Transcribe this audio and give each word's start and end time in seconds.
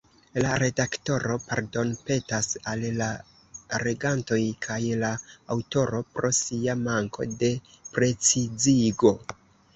La 0.43 0.51
redaktoro 0.61 1.33
pardonpetas 1.49 2.49
al 2.71 2.81
la 3.01 3.09
legantoj 3.83 4.39
kaj 4.67 4.79
la 5.05 5.13
aŭtoro 5.57 6.01
pro 6.17 6.33
sia 6.41 6.79
manko 6.89 7.31
de 7.45 7.53
precizigo. 7.77 9.15